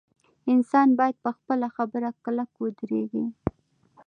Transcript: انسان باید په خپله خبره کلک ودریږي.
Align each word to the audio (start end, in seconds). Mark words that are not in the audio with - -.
انسان 0.53 0.87
باید 0.99 1.15
په 1.23 1.31
خپله 1.37 1.67
خبره 1.75 2.09
کلک 2.23 2.51
ودریږي. 2.61 3.25